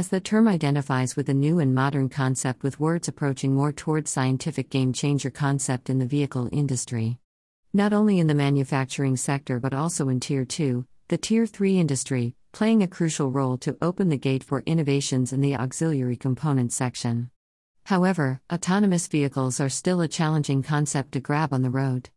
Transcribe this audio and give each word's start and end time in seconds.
as 0.00 0.08
the 0.08 0.18
term 0.18 0.48
identifies 0.48 1.14
with 1.14 1.28
a 1.28 1.34
new 1.34 1.58
and 1.58 1.74
modern 1.74 2.08
concept 2.08 2.62
with 2.62 2.80
words 2.80 3.06
approaching 3.06 3.54
more 3.54 3.70
towards 3.70 4.10
scientific 4.10 4.70
game 4.70 4.94
changer 4.94 5.28
concept 5.28 5.90
in 5.90 5.98
the 5.98 6.06
vehicle 6.06 6.48
industry. 6.52 7.18
Not 7.74 7.92
only 7.92 8.18
in 8.18 8.26
the 8.26 8.34
manufacturing 8.34 9.18
sector 9.18 9.60
but 9.60 9.74
also 9.74 10.08
in 10.08 10.18
Tier 10.18 10.46
2, 10.46 10.86
the 11.08 11.18
Tier 11.18 11.44
3 11.44 11.78
industry, 11.78 12.34
playing 12.50 12.82
a 12.82 12.88
crucial 12.88 13.30
role 13.30 13.58
to 13.58 13.76
open 13.82 14.08
the 14.08 14.16
gate 14.16 14.42
for 14.42 14.62
innovations 14.64 15.34
in 15.34 15.42
the 15.42 15.54
auxiliary 15.54 16.16
component 16.16 16.72
section. 16.72 17.30
However, 17.84 18.40
autonomous 18.50 19.06
vehicles 19.06 19.60
are 19.60 19.68
still 19.68 20.00
a 20.00 20.08
challenging 20.08 20.62
concept 20.62 21.12
to 21.12 21.20
grab 21.20 21.52
on 21.52 21.60
the 21.60 21.68
road. 21.68 22.08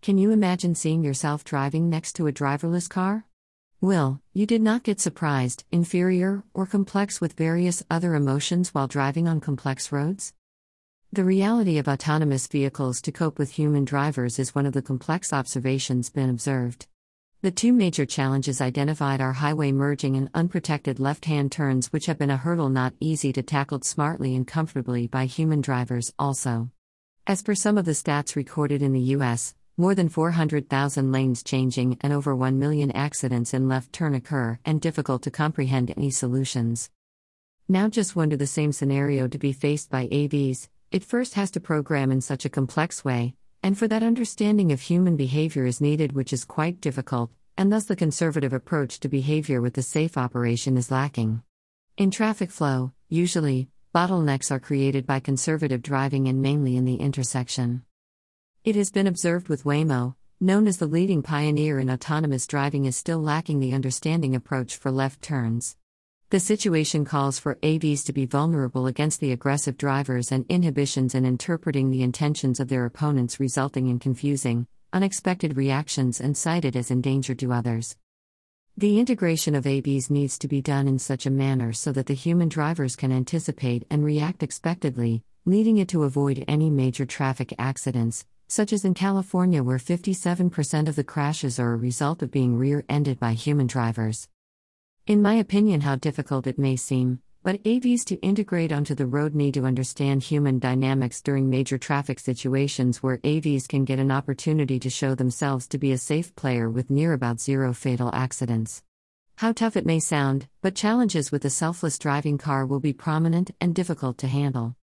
Can 0.00 0.16
you 0.16 0.30
imagine 0.30 0.74
seeing 0.74 1.04
yourself 1.04 1.44
driving 1.44 1.90
next 1.90 2.14
to 2.14 2.26
a 2.26 2.32
driverless 2.32 2.88
car? 2.88 3.26
Will, 3.82 4.20
you 4.32 4.46
did 4.46 4.62
not 4.62 4.84
get 4.84 5.00
surprised, 5.00 5.64
inferior, 5.72 6.44
or 6.54 6.66
complex 6.66 7.20
with 7.20 7.32
various 7.32 7.82
other 7.90 8.14
emotions 8.14 8.72
while 8.72 8.86
driving 8.86 9.26
on 9.26 9.40
complex 9.40 9.90
roads? 9.90 10.32
The 11.12 11.24
reality 11.24 11.78
of 11.78 11.88
autonomous 11.88 12.46
vehicles 12.46 13.02
to 13.02 13.10
cope 13.10 13.40
with 13.40 13.50
human 13.50 13.84
drivers 13.84 14.38
is 14.38 14.54
one 14.54 14.66
of 14.66 14.72
the 14.72 14.82
complex 14.82 15.32
observations 15.32 16.10
been 16.10 16.30
observed. 16.30 16.86
The 17.40 17.50
two 17.50 17.72
major 17.72 18.06
challenges 18.06 18.60
identified 18.60 19.20
are 19.20 19.32
highway 19.32 19.72
merging 19.72 20.14
and 20.14 20.30
unprotected 20.32 21.00
left 21.00 21.24
hand 21.24 21.50
turns, 21.50 21.88
which 21.88 22.06
have 22.06 22.18
been 22.18 22.30
a 22.30 22.36
hurdle 22.36 22.68
not 22.68 22.94
easy 23.00 23.32
to 23.32 23.42
tackle 23.42 23.80
smartly 23.82 24.36
and 24.36 24.46
comfortably 24.46 25.08
by 25.08 25.24
human 25.24 25.60
drivers, 25.60 26.14
also. 26.20 26.70
As 27.26 27.42
per 27.42 27.56
some 27.56 27.76
of 27.76 27.84
the 27.84 27.92
stats 27.92 28.36
recorded 28.36 28.80
in 28.80 28.92
the 28.92 29.16
US, 29.16 29.56
more 29.76 29.94
than 29.94 30.08
400,000 30.08 31.12
lanes 31.12 31.42
changing 31.42 31.96
and 32.00 32.12
over 32.12 32.36
1 32.36 32.58
million 32.58 32.90
accidents 32.92 33.54
in 33.54 33.68
left 33.68 33.92
turn 33.92 34.14
occur, 34.14 34.58
and 34.64 34.80
difficult 34.80 35.22
to 35.22 35.30
comprehend 35.30 35.92
any 35.96 36.10
solutions. 36.10 36.90
Now, 37.68 37.88
just 37.88 38.14
wonder 38.14 38.36
the 38.36 38.46
same 38.46 38.72
scenario 38.72 39.28
to 39.28 39.38
be 39.38 39.52
faced 39.52 39.90
by 39.90 40.08
AVs, 40.08 40.68
it 40.90 41.02
first 41.02 41.34
has 41.34 41.50
to 41.52 41.60
program 41.60 42.12
in 42.12 42.20
such 42.20 42.44
a 42.44 42.50
complex 42.50 43.04
way, 43.04 43.34
and 43.62 43.78
for 43.78 43.88
that 43.88 44.02
understanding 44.02 44.72
of 44.72 44.80
human 44.80 45.16
behavior 45.16 45.64
is 45.64 45.80
needed, 45.80 46.12
which 46.12 46.32
is 46.32 46.44
quite 46.44 46.80
difficult, 46.80 47.30
and 47.56 47.72
thus 47.72 47.84
the 47.84 47.96
conservative 47.96 48.52
approach 48.52 49.00
to 49.00 49.08
behavior 49.08 49.60
with 49.60 49.74
the 49.74 49.82
safe 49.82 50.18
operation 50.18 50.76
is 50.76 50.90
lacking. 50.90 51.42
In 51.96 52.10
traffic 52.10 52.50
flow, 52.50 52.92
usually, 53.08 53.68
bottlenecks 53.94 54.50
are 54.50 54.60
created 54.60 55.06
by 55.06 55.20
conservative 55.20 55.82
driving 55.82 56.28
and 56.28 56.42
mainly 56.42 56.76
in 56.76 56.84
the 56.84 56.96
intersection. 56.96 57.84
It 58.64 58.76
has 58.76 58.92
been 58.92 59.08
observed 59.08 59.48
with 59.48 59.64
Waymo, 59.64 60.14
known 60.40 60.68
as 60.68 60.76
the 60.76 60.86
leading 60.86 61.20
pioneer 61.20 61.80
in 61.80 61.90
autonomous 61.90 62.46
driving, 62.46 62.84
is 62.84 62.94
still 62.94 63.18
lacking 63.18 63.58
the 63.58 63.72
understanding 63.72 64.36
approach 64.36 64.76
for 64.76 64.92
left 64.92 65.20
turns. 65.20 65.76
The 66.30 66.38
situation 66.38 67.04
calls 67.04 67.40
for 67.40 67.56
AVs 67.56 68.04
to 68.04 68.12
be 68.12 68.24
vulnerable 68.24 68.86
against 68.86 69.18
the 69.18 69.32
aggressive 69.32 69.76
drivers 69.76 70.30
and 70.30 70.46
inhibitions 70.48 71.12
in 71.16 71.24
interpreting 71.24 71.90
the 71.90 72.04
intentions 72.04 72.60
of 72.60 72.68
their 72.68 72.84
opponents, 72.84 73.40
resulting 73.40 73.88
in 73.88 73.98
confusing, 73.98 74.68
unexpected 74.92 75.56
reactions 75.56 76.20
and 76.20 76.36
cited 76.36 76.76
as 76.76 76.92
endangered 76.92 77.40
to 77.40 77.52
others. 77.52 77.96
The 78.76 79.00
integration 79.00 79.56
of 79.56 79.64
AVs 79.64 80.08
needs 80.08 80.38
to 80.38 80.46
be 80.46 80.62
done 80.62 80.86
in 80.86 81.00
such 81.00 81.26
a 81.26 81.30
manner 81.30 81.72
so 81.72 81.90
that 81.90 82.06
the 82.06 82.14
human 82.14 82.48
drivers 82.48 82.94
can 82.94 83.10
anticipate 83.10 83.84
and 83.90 84.04
react 84.04 84.40
expectedly, 84.40 85.24
leading 85.44 85.78
it 85.78 85.88
to 85.88 86.04
avoid 86.04 86.44
any 86.46 86.70
major 86.70 87.04
traffic 87.04 87.52
accidents, 87.58 88.24
such 88.52 88.70
as 88.70 88.84
in 88.84 88.92
California, 88.92 89.62
where 89.62 89.78
57% 89.78 90.86
of 90.86 90.94
the 90.94 91.02
crashes 91.02 91.58
are 91.58 91.72
a 91.72 91.76
result 91.76 92.20
of 92.20 92.30
being 92.30 92.58
rear 92.58 92.84
ended 92.86 93.18
by 93.18 93.32
human 93.32 93.66
drivers. 93.66 94.28
In 95.06 95.22
my 95.22 95.36
opinion, 95.36 95.80
how 95.80 95.96
difficult 95.96 96.46
it 96.46 96.58
may 96.58 96.76
seem, 96.76 97.22
but 97.42 97.62
AVs 97.62 98.04
to 98.04 98.16
integrate 98.16 98.70
onto 98.70 98.94
the 98.94 99.06
road 99.06 99.34
need 99.34 99.54
to 99.54 99.64
understand 99.64 100.22
human 100.22 100.58
dynamics 100.58 101.22
during 101.22 101.48
major 101.48 101.78
traffic 101.78 102.20
situations 102.20 103.02
where 103.02 103.16
AVs 103.24 103.66
can 103.66 103.86
get 103.86 103.98
an 103.98 104.10
opportunity 104.10 104.78
to 104.80 104.90
show 104.90 105.14
themselves 105.14 105.66
to 105.68 105.78
be 105.78 105.92
a 105.92 105.96
safe 105.96 106.36
player 106.36 106.68
with 106.68 106.90
near 106.90 107.14
about 107.14 107.40
zero 107.40 107.72
fatal 107.72 108.10
accidents. 108.12 108.82
How 109.36 109.52
tough 109.52 109.78
it 109.78 109.86
may 109.86 109.98
sound, 109.98 110.46
but 110.60 110.74
challenges 110.74 111.32
with 111.32 111.46
a 111.46 111.50
selfless 111.50 111.98
driving 111.98 112.36
car 112.36 112.66
will 112.66 112.80
be 112.80 112.92
prominent 112.92 113.50
and 113.62 113.74
difficult 113.74 114.18
to 114.18 114.26
handle. 114.26 114.76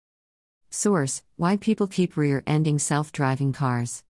Source 0.71 1.23
Why 1.35 1.57
People 1.57 1.87
Keep 1.87 2.15
Rear 2.15 2.43
Ending 2.45 2.77
Self 2.77 3.11
Driving 3.11 3.53
Cars. 3.53 4.03